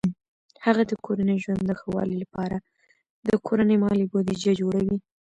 هغه 0.65 0.83
د 0.87 0.93
کورني 1.05 1.35
ژوند 1.43 1.61
د 1.65 1.71
ښه 1.79 1.87
والي 1.95 2.15
لپاره 2.23 2.57
د 3.27 3.29
کورني 3.47 3.75
مالي 3.83 4.05
بودیجه 4.11 4.51
جوړوي. 4.61 4.97